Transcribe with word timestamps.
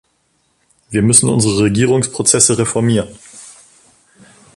Wir 0.89 1.03
müssen 1.03 1.29
unsere 1.29 1.65
Regierungsprozesse 1.65 2.57
reformieren. 2.57 3.15